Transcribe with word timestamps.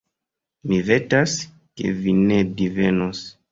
Mi 0.71 0.79
vetas, 0.87 1.35
ke 1.81 1.93
vi 2.01 2.17
ne 2.25 2.43
divenos. 2.57 3.25